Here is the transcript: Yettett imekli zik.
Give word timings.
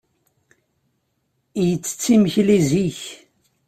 Yettett 1.67 2.05
imekli 2.15 2.57
zik. 2.69 2.99